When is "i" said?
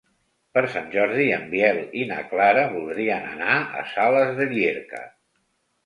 2.01-2.03